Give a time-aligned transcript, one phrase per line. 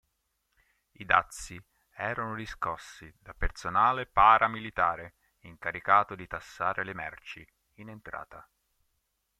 [0.93, 8.49] I dazi erano riscossi da personale para-militare, incaricato di tassare le merci in entrata.